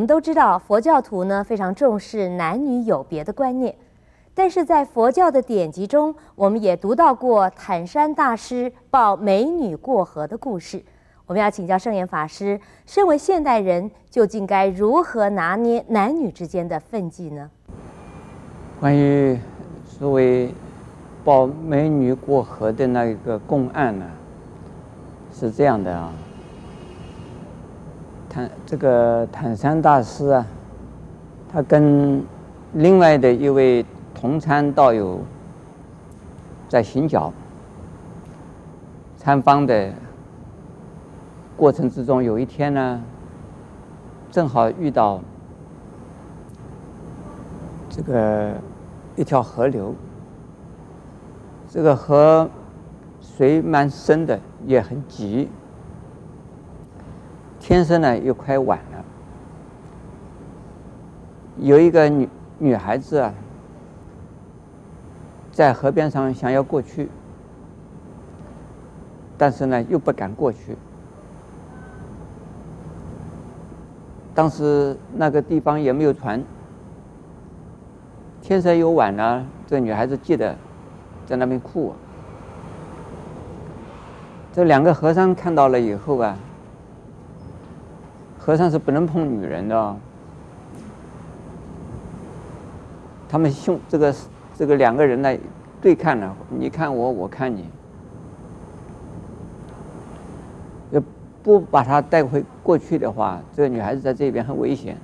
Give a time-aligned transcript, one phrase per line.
[0.00, 3.76] 我们都知道佛教徒呢非常重视男女有别的观念，
[4.32, 10.82] 但是在佛教的典籍中，我们也读到过坦山大师抱美女过河的故事。
[11.26, 17.50] 我们要请教圣严法师，身为现代人，究竟该如何拿捏男女之间的分际呢？
[18.80, 19.38] 关于
[19.84, 20.54] 所谓
[21.22, 24.06] 抱美女过河的那一个公案呢，
[25.30, 26.10] 是这样的啊。
[28.64, 30.46] 这个坦山大师啊，
[31.52, 32.22] 他跟
[32.74, 35.20] 另外的一位同参道友
[36.68, 37.32] 在行脚
[39.16, 39.92] 参访的
[41.56, 43.02] 过程之中，有一天呢，
[44.30, 45.20] 正好遇到
[47.88, 48.52] 这个
[49.16, 49.94] 一条河流，
[51.68, 52.48] 这个河
[53.20, 55.48] 水蛮深的，也很急。
[57.60, 59.04] 天色呢又快晚了，
[61.58, 63.32] 有一个女女孩子啊，
[65.52, 67.08] 在河边上想要过去，
[69.36, 70.74] 但是呢又不敢过去。
[74.34, 76.42] 当时那个地方也没有船，
[78.40, 80.56] 天色又晚了，这女孩子急得
[81.26, 81.92] 在那边哭。
[84.50, 86.34] 这两个和尚看到了以后啊。
[88.50, 89.96] 和尚是不能碰女人的，
[93.28, 94.12] 他们兄这个
[94.56, 95.32] 这个两个人呢
[95.80, 97.64] 对看了，你看我，我看你，
[100.90, 101.00] 要
[101.44, 104.96] 不把她带回过去的话，这个女孩子在这边很危险；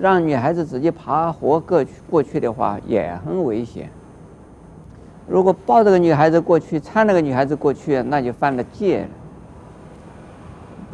[0.00, 3.90] 让女孩子直接爬河过去过去的话，也很危险。
[5.28, 9.08] 如果抱这个女孩子过去，搀那个女孩子过去，那就犯了戒了。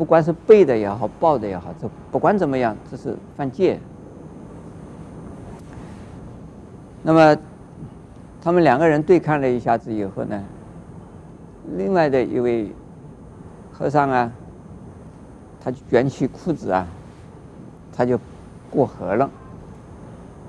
[0.01, 3.79] 不管是背的也好，抱的也好，这不管怎么样，这是犯戒。
[7.03, 7.37] 那么，
[8.41, 10.43] 他们两个人对看了一下子以后呢，
[11.77, 12.73] 另外的一位
[13.71, 14.33] 和尚啊，
[15.63, 16.87] 他就卷起裤子啊，
[17.93, 18.19] 他就
[18.71, 19.29] 过河了。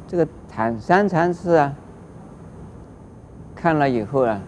[0.07, 1.75] 这个坦山禅师啊，
[3.53, 4.39] 看了以后啊，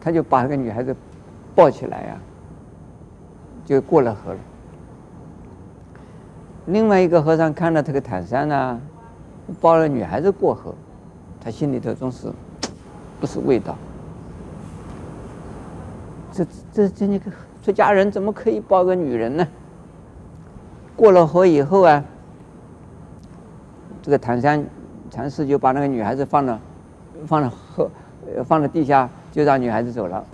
[0.00, 0.92] 他就把那个女孩子
[1.54, 2.18] 抱起来啊。
[3.64, 4.38] 就过了河了。
[6.66, 8.80] 另外一个和尚看到这个坦山呢，
[9.60, 10.74] 抱了女孩子过河，
[11.40, 12.30] 他心里头总是
[13.20, 13.76] 不是味道。
[16.32, 17.30] 这这这那个
[17.64, 19.46] 出家人怎么可以抱个女人呢？
[20.96, 22.04] 过了河以后啊，
[24.02, 24.64] 这个坦山
[25.10, 26.60] 禅师就把那个女孩子放了，
[27.26, 27.90] 放了河，
[28.44, 30.24] 放了地下，就让女孩子走了。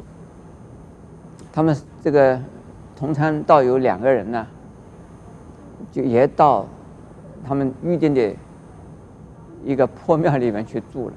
[1.53, 2.39] 他们这个。
[2.99, 4.45] 同参道友两个人呢，
[5.93, 6.67] 就也到
[7.47, 8.35] 他们预定的
[9.65, 11.15] 一个破庙里面去住了。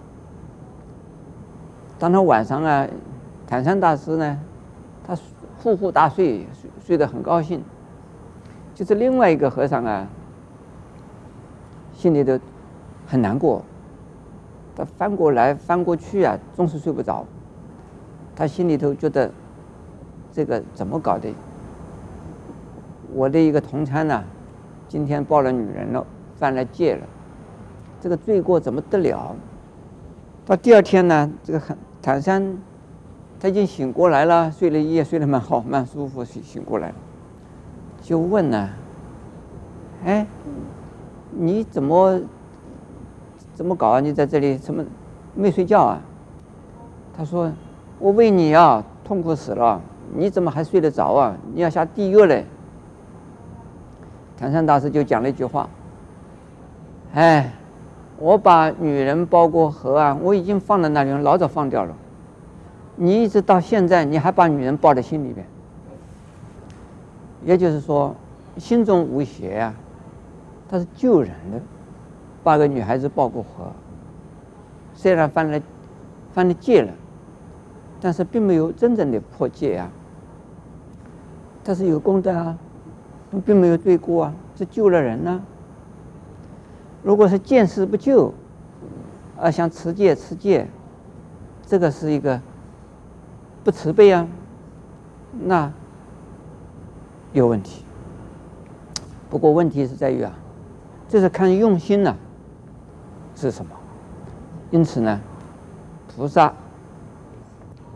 [1.97, 2.87] 当他晚上啊，
[3.47, 4.39] 坦山大师呢，
[5.03, 5.17] 他
[5.57, 7.63] 呼呼大睡，睡睡得很高兴。
[8.75, 10.07] 就是另外一个和尚啊，
[11.93, 12.39] 心里头
[13.07, 13.63] 很难过，
[14.75, 17.25] 他翻过来翻过去啊，总是睡不着。
[18.35, 19.31] 他心里头觉得
[20.31, 21.27] 这个怎么搞的？
[23.13, 24.23] 我的一个同参呢，
[24.87, 26.05] 今天抱了女人了，
[26.37, 27.01] 犯了戒了，
[27.99, 29.35] 这个罪过怎么得了？
[30.45, 32.57] 到第二天呢，这个很坦山，
[33.39, 36.95] 他已经醒过来了，睡了一夜，睡得蛮好，蛮舒服，醒醒过来了，
[38.01, 38.69] 就问呢，
[40.05, 40.25] 哎，
[41.31, 42.19] 你怎么
[43.53, 43.99] 怎么搞啊？
[43.99, 44.83] 你在这里怎么
[45.35, 46.01] 没睡觉啊？
[47.15, 47.51] 他说，
[47.99, 49.81] 我为你啊，痛苦死了，
[50.15, 51.37] 你怎么还睡得着啊？
[51.53, 52.45] 你要下地狱嘞！
[54.41, 55.69] 坦山大师就讲了一句话
[57.13, 57.53] ：“哎，
[58.17, 61.95] 我把女人抱过河啊，我已经放在那里，老早放掉了。
[62.95, 65.45] 你一直到现在，你还把女人抱在心里边。
[67.45, 68.15] 也就是说，
[68.57, 69.75] 心中无邪啊，
[70.67, 71.61] 他是救人的，
[72.43, 73.71] 把个女孩子抱过河，
[74.95, 75.61] 虽然犯了
[76.33, 76.91] 犯了戒了，
[77.99, 79.87] 但是并没有真正的破戒啊，
[81.63, 82.57] 他是有功德啊。”
[83.39, 85.41] 并没有罪过啊，是救了人呢、
[87.01, 88.33] 如果是见死不救，
[89.39, 90.67] 啊想持戒持戒，
[91.65, 92.41] 这个是一个
[93.63, 94.27] 不慈悲啊，
[95.39, 95.71] 那
[97.31, 97.85] 有问题。
[99.29, 100.33] 不过问题是在于啊，
[101.07, 102.15] 这是看用心呢、
[103.35, 103.71] 是什么？
[104.71, 105.19] 因此呢，
[106.07, 106.53] 菩萨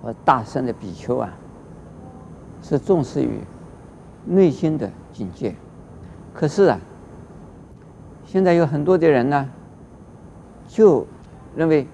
[0.01, 1.33] 和大圣的比丘啊，
[2.61, 3.41] 是重视于
[4.25, 4.89] 内心的。
[5.15, 5.55] 境界，
[6.33, 6.77] 可是啊，
[8.25, 9.49] 现在有很多的人呢，
[10.67, 11.07] 就
[11.55, 11.87] 认为，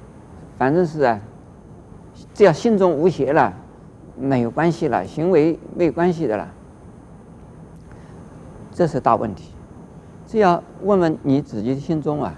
[0.57, 1.21] 反正是啊，
[2.33, 3.53] 只要心中无邪了，
[4.17, 6.47] 没有关系了，行为没关系的了，
[8.71, 9.51] 这是大问题。
[10.25, 12.33] 只要问问你自己的心中啊，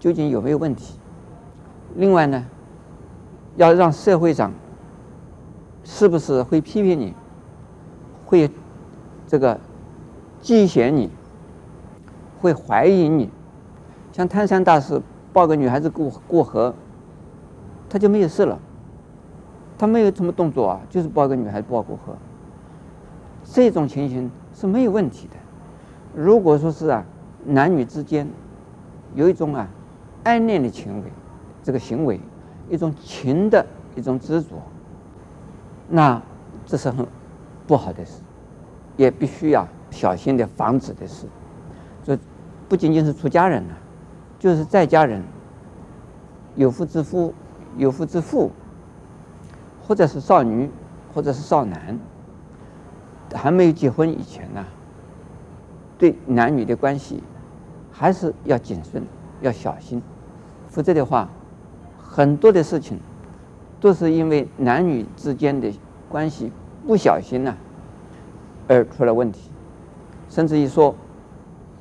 [0.00, 0.98] 究竟有没有问题？
[1.94, 2.44] 另外呢，
[3.54, 4.52] 要让社会上
[5.84, 7.14] 是不是会批评你，
[8.26, 8.50] 会
[9.28, 9.60] 这个
[10.40, 11.10] 忌嫌你，
[12.40, 13.30] 会怀疑你？
[14.10, 15.00] 像泰山大师
[15.32, 16.74] 抱个女孩子过过河，
[17.88, 18.58] 他就没有事了，
[19.76, 22.16] 他没有什么动作啊，就是抱个女孩子抱过河，
[23.44, 25.34] 这种情形是没有问题的。
[26.14, 27.04] 如果说是啊，
[27.44, 28.26] 男女之间
[29.14, 29.68] 有一种啊
[30.24, 31.12] 暗恋的情为，
[31.62, 32.18] 这个行为
[32.70, 33.64] 一种情的
[33.94, 34.56] 一种执着，
[35.88, 36.20] 那
[36.66, 37.06] 这是很
[37.66, 38.20] 不好的事，
[38.98, 41.24] 也必须要小心的防止的事。
[42.04, 42.18] 这
[42.68, 43.74] 不仅仅是出家人了，
[44.38, 45.22] 就是在家人，
[46.56, 47.32] 有妇之夫、
[47.78, 48.50] 有妇之妇，
[49.86, 50.68] 或者是少女，
[51.14, 51.98] 或者是少男，
[53.32, 54.62] 还没有结婚以前呢。
[55.96, 57.22] 对男女的关系，
[57.90, 59.02] 还是要谨慎，
[59.40, 60.02] 要小心，
[60.68, 61.28] 否则的话，
[61.98, 63.00] 很多的事情
[63.80, 65.72] 都是因为男女之间的
[66.08, 66.52] 关系
[66.86, 67.56] 不小心呐、
[68.68, 69.50] 而出了问题，
[70.28, 70.94] 甚至于说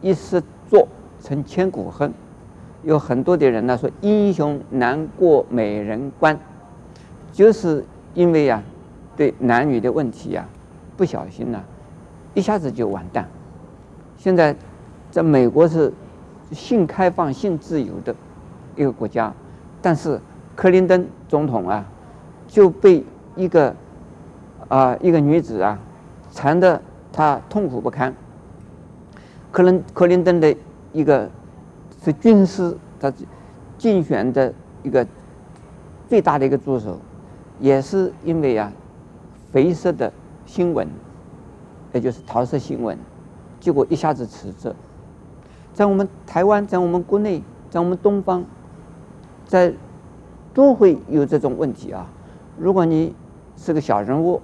[0.02, 0.88] 一失足
[1.22, 2.12] 成千古恨，
[2.84, 6.40] 有很多的人呢说英雄难过美人关，
[7.32, 8.64] 就是因为呀、啊，
[9.16, 11.62] 对男女的问题呀、啊，不小心呐、
[12.34, 13.28] 一下子就完蛋。
[14.18, 14.56] 现在，
[15.12, 15.94] 在美国是
[16.52, 18.16] 性开放、性自由的
[18.76, 19.34] 一个国家，
[19.82, 20.20] 但是
[20.56, 21.86] 克林顿总统啊，
[22.48, 23.04] 就被
[23.36, 23.76] 一个
[24.70, 25.78] 啊、一个女子啊
[26.38, 26.80] 缠得
[27.12, 28.14] 他痛苦不堪。
[29.52, 30.56] 克林克林顿的
[30.94, 31.28] 一个
[32.04, 33.12] 是军师，他
[33.76, 34.54] 竞选的
[34.84, 35.06] 一个
[36.08, 37.00] 最大的一个助手，
[37.60, 38.72] 也是因为啊
[39.52, 40.14] 绯色的
[40.46, 40.88] 新闻，
[41.92, 42.96] 也就是桃色新闻。
[43.60, 44.76] 结果一下子辞职，
[45.74, 47.42] 在我们台湾，在我们国内，
[47.72, 48.46] 在我们东方，
[49.48, 49.74] 在
[50.54, 52.08] 都会有这种问题啊。
[52.60, 53.16] 如果你
[53.56, 54.40] 是个小人物，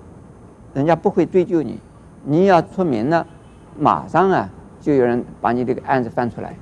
[0.74, 1.80] 人家不会追究你，
[2.24, 3.26] 你要出名了，
[3.78, 4.50] 马上啊
[4.80, 6.56] 就有人把你这个案子翻出来。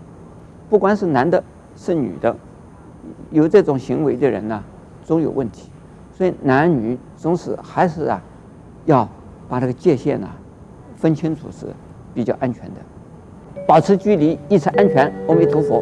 [0.69, 1.43] 不管是男的，
[1.75, 2.35] 是女的，
[3.31, 4.63] 有这种行为的人呢，
[5.03, 5.69] 总有问题。
[6.11, 8.21] 所以男女总是还是啊，
[8.85, 9.07] 要
[9.47, 10.27] 把这个界限呢
[10.95, 11.67] 分清楚是。
[12.13, 12.81] 比较安全的，
[13.65, 15.09] 保持距离，一切安全。
[15.29, 15.81] 阿弥陀佛。